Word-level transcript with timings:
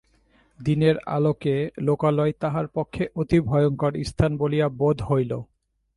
দিনের 0.59 0.95
আলোকে 1.07 1.55
লোকালয় 1.79 2.33
তাহার 2.39 2.67
পক্ষে 2.67 3.03
অতি 3.15 3.39
ভয়ংকর 3.41 3.93
স্থান 4.03 4.31
বলিয়া 4.37 4.67
বোধ 4.79 4.97
হইল। 5.01 5.31